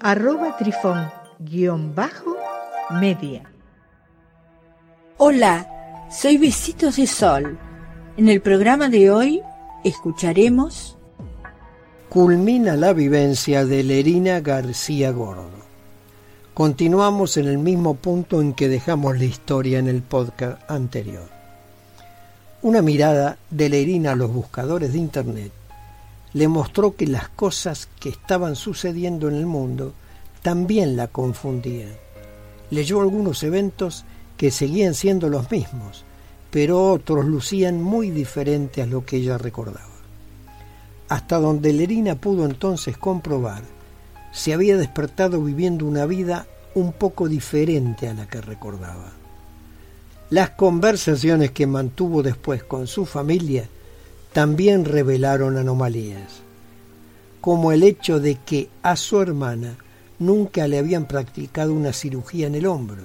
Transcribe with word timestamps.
arroba 0.00 0.56
trifón-media. 0.56 3.42
Hola, 5.18 6.06
soy 6.10 6.38
Besitos 6.38 6.96
de 6.96 7.06
Sol. 7.06 7.58
En 8.16 8.28
el 8.28 8.40
programa 8.40 8.88
de 8.88 9.10
hoy 9.10 9.42
escucharemos... 9.84 10.94
Culmina 12.08 12.76
la 12.76 12.92
vivencia 12.92 13.64
de 13.64 13.82
Lerina 13.82 14.40
García 14.40 15.10
Gordo. 15.10 15.66
Continuamos 16.54 17.36
en 17.36 17.46
el 17.46 17.58
mismo 17.58 17.94
punto 17.94 18.40
en 18.40 18.54
que 18.54 18.68
dejamos 18.68 19.18
la 19.18 19.24
historia 19.24 19.78
en 19.78 19.88
el 19.88 20.02
podcast 20.02 20.70
anterior. 20.70 21.28
Una 22.62 22.80
mirada 22.80 23.36
de 23.50 23.68
Lerina 23.68 24.12
a 24.12 24.16
los 24.16 24.32
buscadores 24.32 24.92
de 24.92 24.98
Internet 24.98 25.52
le 26.32 26.48
mostró 26.48 26.96
que 26.96 27.06
las 27.06 27.28
cosas 27.28 27.88
que 28.00 28.08
estaban 28.08 28.56
sucediendo 28.56 29.28
en 29.28 29.36
el 29.36 29.46
mundo 29.46 29.94
también 30.42 30.96
la 30.96 31.08
confundían. 31.08 31.92
Leyó 32.70 33.00
algunos 33.00 33.42
eventos 33.42 34.04
que 34.36 34.50
seguían 34.50 34.94
siendo 34.94 35.28
los 35.28 35.50
mismos, 35.50 36.04
pero 36.50 36.92
otros 36.92 37.24
lucían 37.24 37.82
muy 37.82 38.10
diferentes 38.10 38.84
a 38.84 38.86
lo 38.86 39.04
que 39.04 39.16
ella 39.16 39.38
recordaba. 39.38 39.96
Hasta 41.08 41.38
donde 41.38 41.72
Lerina 41.72 42.16
pudo 42.16 42.44
entonces 42.44 42.98
comprobar, 42.98 43.62
se 44.32 44.52
había 44.52 44.76
despertado 44.76 45.42
viviendo 45.42 45.86
una 45.86 46.04
vida 46.06 46.46
un 46.74 46.92
poco 46.92 47.28
diferente 47.28 48.08
a 48.08 48.14
la 48.14 48.28
que 48.28 48.40
recordaba. 48.40 49.12
Las 50.28 50.50
conversaciones 50.50 51.52
que 51.52 51.66
mantuvo 51.66 52.22
después 52.22 52.62
con 52.64 52.86
su 52.86 53.06
familia 53.06 53.68
también 54.36 54.84
revelaron 54.84 55.56
anomalías, 55.56 56.42
como 57.40 57.72
el 57.72 57.82
hecho 57.82 58.20
de 58.20 58.34
que 58.34 58.68
a 58.82 58.94
su 58.94 59.22
hermana 59.22 59.78
nunca 60.18 60.68
le 60.68 60.76
habían 60.76 61.06
practicado 61.06 61.72
una 61.72 61.94
cirugía 61.94 62.46
en 62.46 62.54
el 62.54 62.66
hombro, 62.66 63.04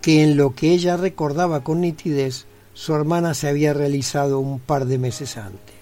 que 0.00 0.22
en 0.22 0.36
lo 0.36 0.54
que 0.54 0.70
ella 0.70 0.96
recordaba 0.96 1.64
con 1.64 1.80
nitidez 1.80 2.46
su 2.72 2.94
hermana 2.94 3.34
se 3.34 3.48
había 3.48 3.74
realizado 3.74 4.38
un 4.38 4.60
par 4.60 4.86
de 4.86 4.98
meses 4.98 5.36
antes. 5.38 5.74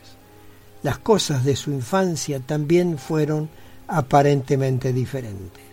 Las 0.82 0.96
cosas 0.96 1.44
de 1.44 1.54
su 1.54 1.70
infancia 1.70 2.40
también 2.40 2.96
fueron 2.96 3.50
aparentemente 3.86 4.94
diferentes. 4.94 5.66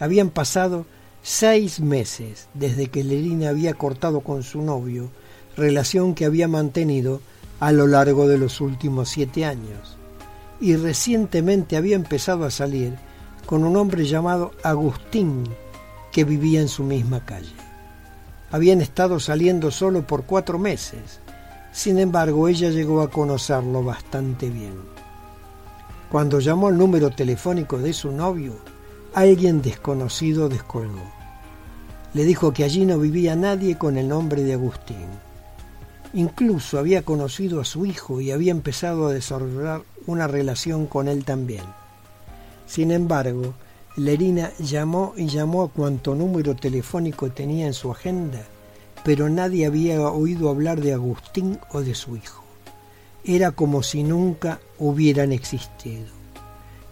Habían 0.00 0.30
pasado 0.30 0.84
seis 1.22 1.78
meses 1.78 2.48
desde 2.54 2.88
que 2.88 3.04
Lerina 3.04 3.50
había 3.50 3.74
cortado 3.74 4.22
con 4.22 4.42
su 4.42 4.62
novio, 4.62 5.12
relación 5.56 6.16
que 6.16 6.24
había 6.24 6.48
mantenido 6.48 7.20
a 7.60 7.72
lo 7.72 7.86
largo 7.86 8.26
de 8.26 8.38
los 8.38 8.60
últimos 8.60 9.08
siete 9.08 9.44
años, 9.44 9.96
y 10.60 10.76
recientemente 10.76 11.76
había 11.76 11.96
empezado 11.96 12.44
a 12.44 12.50
salir 12.50 12.94
con 13.46 13.64
un 13.64 13.76
hombre 13.76 14.06
llamado 14.06 14.52
Agustín, 14.62 15.44
que 16.12 16.24
vivía 16.24 16.60
en 16.60 16.68
su 16.68 16.84
misma 16.84 17.24
calle. 17.24 17.52
Habían 18.50 18.80
estado 18.80 19.18
saliendo 19.18 19.70
solo 19.70 20.06
por 20.06 20.24
cuatro 20.24 20.58
meses, 20.58 21.20
sin 21.72 21.98
embargo 21.98 22.48
ella 22.48 22.70
llegó 22.70 23.00
a 23.00 23.10
conocerlo 23.10 23.82
bastante 23.82 24.48
bien. 24.48 24.74
Cuando 26.10 26.38
llamó 26.38 26.68
al 26.68 26.78
número 26.78 27.10
telefónico 27.10 27.78
de 27.78 27.92
su 27.92 28.12
novio, 28.12 28.54
alguien 29.14 29.60
desconocido 29.60 30.48
descolgó. 30.48 31.02
Le 32.14 32.24
dijo 32.24 32.52
que 32.52 32.62
allí 32.62 32.86
no 32.86 32.98
vivía 32.98 33.34
nadie 33.34 33.76
con 33.76 33.96
el 33.96 34.08
nombre 34.08 34.44
de 34.44 34.52
Agustín 34.52 35.08
Incluso 36.14 36.78
había 36.78 37.02
conocido 37.02 37.60
a 37.60 37.64
su 37.64 37.86
hijo 37.86 38.20
y 38.20 38.30
había 38.30 38.52
empezado 38.52 39.08
a 39.08 39.12
desarrollar 39.12 39.82
una 40.06 40.28
relación 40.28 40.86
con 40.86 41.08
él 41.08 41.24
también. 41.24 41.64
Sin 42.66 42.92
embargo, 42.92 43.54
Lerina 43.96 44.52
llamó 44.60 45.14
y 45.16 45.26
llamó 45.26 45.64
a 45.64 45.68
cuanto 45.68 46.14
número 46.14 46.54
telefónico 46.54 47.32
tenía 47.32 47.66
en 47.66 47.74
su 47.74 47.90
agenda, 47.90 48.42
pero 49.04 49.28
nadie 49.28 49.66
había 49.66 50.00
oído 50.02 50.50
hablar 50.50 50.80
de 50.80 50.92
Agustín 50.92 51.58
o 51.72 51.80
de 51.80 51.96
su 51.96 52.16
hijo. 52.16 52.44
Era 53.24 53.50
como 53.50 53.82
si 53.82 54.04
nunca 54.04 54.60
hubieran 54.78 55.32
existido. 55.32 56.06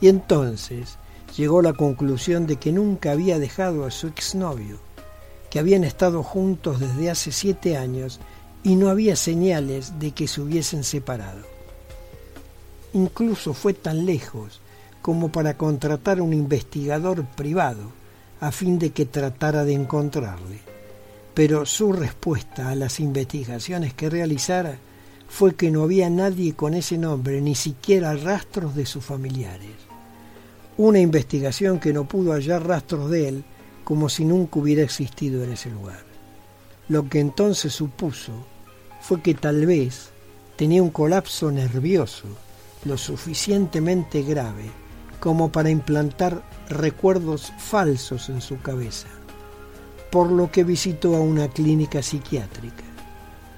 Y 0.01 0.09
entonces 0.09 0.99
llegó 1.37 1.61
a 1.61 1.63
la 1.63 1.73
conclusión 1.75 2.47
de 2.49 2.57
que 2.57 2.73
nunca 2.73 3.13
había 3.13 3.39
dejado 3.39 3.85
a 3.85 3.93
su 3.93 4.09
exnovio, 4.09 4.79
que 5.49 5.61
habían 5.61 5.85
estado 5.85 6.25
juntos 6.25 6.81
desde 6.81 7.11
hace 7.11 7.31
siete 7.31 7.77
años 7.77 8.19
y 8.65 8.77
no 8.77 8.89
había 8.89 9.17
señales 9.17 9.99
de 9.99 10.13
que 10.13 10.29
se 10.29 10.41
hubiesen 10.41 10.85
separado. 10.85 11.43
Incluso 12.93 13.55
fue 13.55 13.75
tan 13.75 14.07
lejos 14.07 14.61
como 15.01 15.33
para 15.33 15.57
contratar 15.57 16.19
a 16.19 16.23
un 16.23 16.33
investigador 16.33 17.25
privado 17.25 17.91
a 18.41 18.53
fin 18.53 18.79
de 18.79 18.91
que 18.91 19.07
tratara 19.07 19.65
de 19.65 19.73
encontrarle. 19.73 20.61
Pero 21.35 21.65
su 21.65 21.93
respuesta 21.93 22.71
a 22.71 22.75
las 22.75 23.01
investigaciones 23.01 23.95
que 23.95 24.11
realizara 24.11 24.79
fue 25.29 25.55
que 25.55 25.71
no 25.71 25.85
había 25.85 26.11
nadie 26.11 26.55
con 26.55 26.75
ese 26.75 26.99
nombre, 26.99 27.41
ni 27.41 27.55
siquiera 27.55 28.15
rastros 28.15 28.75
de 28.75 28.85
sus 28.85 29.05
familiares. 29.05 29.71
Una 30.77 31.01
investigación 31.01 31.81
que 31.81 31.93
no 31.93 32.07
pudo 32.07 32.33
hallar 32.33 32.67
rastros 32.67 33.11
de 33.11 33.29
él 33.29 33.45
como 33.85 34.09
si 34.09 34.25
nunca 34.25 34.61
hubiera 34.61 34.83
existido 34.83 35.43
en 35.43 35.53
ese 35.53 35.71
lugar. 35.71 36.05
Lo 36.89 37.09
que 37.09 37.21
entonces 37.21 37.73
supuso 37.73 38.33
fue 39.03 39.21
que 39.21 39.35
tal 39.35 39.67
vez 39.67 40.11
tenía 40.55 40.81
un 40.81 40.91
colapso 40.91 41.51
nervioso 41.51 42.29
lo 42.85 42.97
suficientemente 42.97 44.23
grave 44.23 44.71
como 45.19 45.51
para 45.51 45.71
implantar 45.71 46.43
recuerdos 46.69 47.53
falsos 47.59 48.29
en 48.29 48.41
su 48.41 48.61
cabeza, 48.61 49.09
por 50.13 50.31
lo 50.31 50.53
que 50.53 50.63
visitó 50.63 51.17
a 51.17 51.21
una 51.21 51.49
clínica 51.49 52.01
psiquiátrica. 52.01 52.85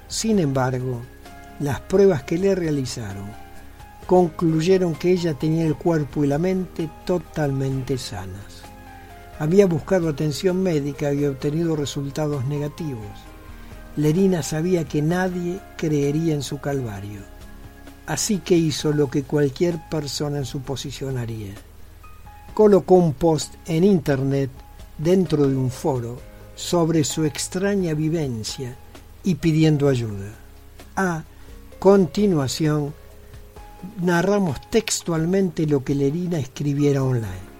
Sin 0.07 0.39
embargo, 0.39 1.01
las 1.59 1.79
pruebas 1.79 2.23
que 2.23 2.39
le 2.39 2.55
realizaron 2.55 3.29
concluyeron 4.07 4.95
que 4.95 5.11
ella 5.11 5.35
tenía 5.35 5.65
el 5.65 5.75
cuerpo 5.75 6.23
y 6.23 6.27
la 6.27 6.39
mente 6.39 6.89
totalmente 7.05 7.99
sanas. 7.99 8.63
Había 9.37 9.67
buscado 9.67 10.09
atención 10.09 10.63
médica 10.63 11.13
y 11.13 11.25
obtenido 11.25 11.75
resultados 11.75 12.45
negativos 12.45 13.34
Lerina 13.97 14.43
sabía 14.43 14.83
que 14.83 15.01
nadie 15.01 15.59
creería 15.77 16.33
en 16.33 16.43
su 16.43 16.59
calvario, 16.59 17.21
así 18.05 18.39
que 18.39 18.57
hizo 18.57 18.91
lo 18.91 19.09
que 19.09 19.23
cualquier 19.23 19.79
persona 19.89 20.37
en 20.39 20.45
su 20.45 20.61
posición 20.61 21.17
haría. 21.17 21.53
Colocó 22.53 22.95
un 22.95 23.13
post 23.13 23.55
en 23.65 23.85
internet 23.85 24.49
dentro 24.97 25.47
de 25.47 25.55
un 25.55 25.71
foro 25.71 26.19
sobre 26.55 27.03
su 27.03 27.23
extraña 27.23 27.93
vivencia 27.93 28.75
y 29.23 29.35
pidiendo 29.35 29.87
ayuda. 29.87 30.31
A 30.97 31.23
continuación, 31.79 32.93
narramos 34.01 34.59
textualmente 34.69 35.65
lo 35.67 35.83
que 35.83 35.95
Lerina 35.95 36.37
escribiera 36.37 37.03
online. 37.03 37.55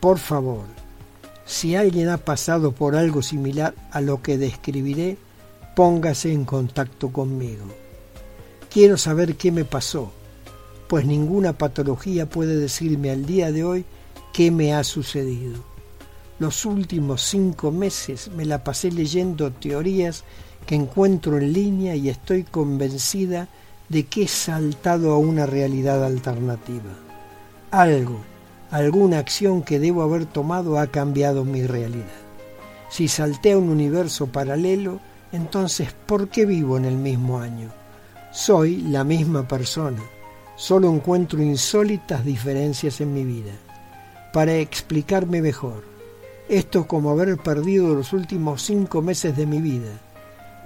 Por 0.00 0.18
favor, 0.18 0.64
si 1.46 1.76
alguien 1.76 2.08
ha 2.08 2.18
pasado 2.18 2.72
por 2.72 2.96
algo 2.96 3.22
similar 3.22 3.74
a 3.92 4.00
lo 4.00 4.20
que 4.20 4.36
describiré, 4.36 5.16
póngase 5.76 6.32
en 6.32 6.44
contacto 6.44 7.12
conmigo. 7.12 7.66
Quiero 8.68 8.98
saber 8.98 9.36
qué 9.36 9.52
me 9.52 9.64
pasó, 9.64 10.10
pues 10.88 11.06
ninguna 11.06 11.56
patología 11.56 12.28
puede 12.28 12.56
decirme 12.56 13.10
al 13.10 13.24
día 13.24 13.52
de 13.52 13.62
hoy 13.62 13.84
qué 14.32 14.50
me 14.50 14.74
ha 14.74 14.82
sucedido. 14.82 15.62
Los 16.40 16.66
últimos 16.66 17.22
cinco 17.22 17.70
meses 17.70 18.28
me 18.36 18.44
la 18.44 18.64
pasé 18.64 18.90
leyendo 18.90 19.52
teorías 19.52 20.24
que 20.66 20.74
encuentro 20.74 21.38
en 21.38 21.52
línea 21.52 21.94
y 21.94 22.08
estoy 22.08 22.42
convencida 22.42 23.48
de 23.88 24.04
que 24.06 24.24
he 24.24 24.28
saltado 24.28 25.12
a 25.12 25.18
una 25.18 25.46
realidad 25.46 26.04
alternativa. 26.04 26.92
Algo 27.70 28.20
alguna 28.70 29.18
acción 29.18 29.62
que 29.62 29.78
debo 29.78 30.02
haber 30.02 30.26
tomado 30.26 30.78
ha 30.78 30.86
cambiado 30.88 31.44
mi 31.44 31.66
realidad. 31.66 32.04
Si 32.90 33.08
salté 33.08 33.52
a 33.52 33.58
un 33.58 33.68
universo 33.68 34.26
paralelo, 34.26 35.00
entonces 35.32 35.92
¿por 36.06 36.28
qué 36.28 36.46
vivo 36.46 36.76
en 36.76 36.84
el 36.84 36.96
mismo 36.96 37.38
año? 37.38 37.70
Soy 38.32 38.78
la 38.82 39.04
misma 39.04 39.46
persona, 39.48 40.02
solo 40.56 40.92
encuentro 40.92 41.42
insólitas 41.42 42.24
diferencias 42.24 43.00
en 43.00 43.12
mi 43.14 43.24
vida. 43.24 43.52
para 44.36 44.54
explicarme 44.56 45.40
mejor. 45.40 45.82
Esto 46.46 46.80
es 46.80 46.86
como 46.86 47.08
haber 47.08 47.38
perdido 47.38 47.94
los 47.94 48.12
últimos 48.12 48.60
cinco 48.60 49.00
meses 49.00 49.34
de 49.34 49.46
mi 49.46 49.62
vida. 49.62 49.98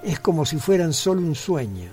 Es 0.03 0.19
como 0.19 0.45
si 0.45 0.57
fueran 0.57 0.93
solo 0.93 1.21
un 1.21 1.37
sueño. 1.37 1.89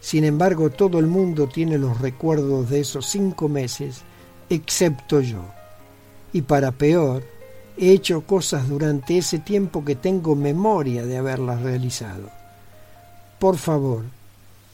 Sin 0.00 0.24
embargo, 0.24 0.70
todo 0.70 0.98
el 0.98 1.06
mundo 1.08 1.46
tiene 1.46 1.76
los 1.76 2.00
recuerdos 2.00 2.70
de 2.70 2.80
esos 2.80 3.04
cinco 3.04 3.50
meses, 3.50 4.00
excepto 4.50 5.20
yo. 5.20 5.44
Y 6.32 6.42
para 6.42 6.72
peor, 6.72 7.24
he 7.78 7.92
hecho 7.92 8.20
cosas 8.26 8.68
durante 8.68 9.16
ese 9.16 9.38
tiempo 9.38 9.84
que 9.84 9.94
tengo 9.94 10.36
memoria 10.36 11.06
de 11.06 11.16
haberlas 11.16 11.62
realizado. 11.62 12.28
Por 13.38 13.56
favor, 13.56 14.04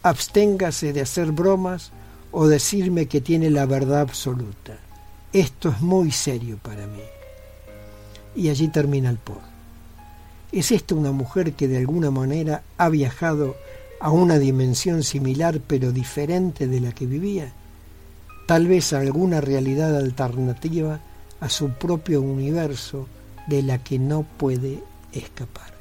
absténgase 0.03 0.93
de 0.93 1.03
hacer 1.03 1.31
bromas 1.31 1.93
o 2.33 2.49
decirme 2.49 3.07
que 3.07 3.21
tiene 3.21 3.51
la 3.51 3.67
verdad 3.67 4.01
absoluta. 4.01 4.77
Esto 5.33 5.69
es 5.69 5.81
muy 5.81 6.11
serio 6.11 6.59
para 6.61 6.87
mí. 6.87 7.03
Y 8.35 8.49
allí 8.49 8.69
termina 8.69 9.11
el 9.11 9.19
por. 9.19 9.41
¿Es 10.53 10.71
esta 10.71 10.95
una 10.95 11.13
mujer 11.13 11.53
que 11.53 11.69
de 11.69 11.79
alguna 11.79 12.11
manera 12.11 12.63
ha 12.79 12.89
viajado 12.89 13.57
a 14.01 14.11
una 14.11 14.39
dimensión 14.39 15.03
similar 15.03 15.61
pero 15.67 15.93
diferente 15.93 16.67
de 16.67 16.81
la 16.81 16.93
que 16.93 17.07
vivía? 17.07 17.53
Tal 18.47 18.69
vez 18.69 18.93
alguna 18.93 19.41
realidad 19.41 19.97
alternativa 19.97 21.01
a 21.41 21.49
su 21.49 21.71
propio 21.71 22.23
universo 22.23 23.09
de 23.49 23.63
la 23.63 23.79
que 23.79 23.99
no 23.99 24.23
puede 24.23 24.83
escapar. 25.13 25.75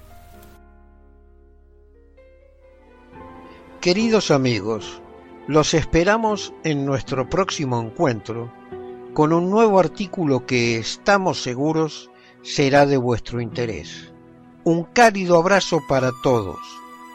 Queridos 3.82 4.32
amigos, 4.32 5.00
los 5.48 5.76
esperamos 5.76 6.54
en 6.64 6.86
nuestro 6.86 7.30
próximo 7.30 7.80
encuentro 7.80 8.52
con 9.14 9.32
un 9.32 9.50
nuevo 9.52 9.80
artículo 9.80 10.46
que 10.46 10.78
estamos 10.78 11.42
seguros 11.44 12.10
será 12.42 12.86
de 12.86 12.98
vuestro 12.98 13.42
interés. 13.42 14.12
Un 14.64 14.84
cálido 14.84 15.38
abrazo 15.38 15.82
para 15.88 16.12
todos. 16.24 16.58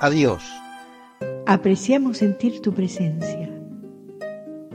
Adiós. 0.00 0.43
Apreciamos 1.46 2.19
sentir 2.19 2.62
tu 2.62 2.73
presencia. 2.73 3.59